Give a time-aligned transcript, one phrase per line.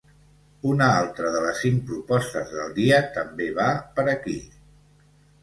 [0.69, 3.69] Una altra de les cinc propostes del dia també va
[4.01, 4.37] per aquí.